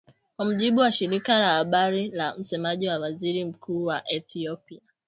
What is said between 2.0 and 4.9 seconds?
la msemaji wa waziri mkuu wa Ehiopia